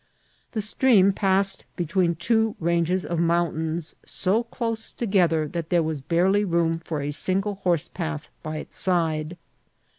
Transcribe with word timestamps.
The 0.53 0.63
stream 0.63 1.13
passed 1.13 1.63
between 1.75 2.15
two 2.15 2.55
ranges 2.59 3.05
of 3.05 3.19
mountains 3.19 3.95
so 4.03 4.41
close 4.45 4.91
together 4.91 5.47
that 5.49 5.69
there 5.69 5.83
was 5.83 6.01
barely 6.01 6.43
room 6.43 6.79
for 6.79 7.01
a 7.01 7.11
single 7.11 7.61
horsepath 7.63 8.31
by 8.41 8.57
its 8.57 8.79
side. 8.79 9.37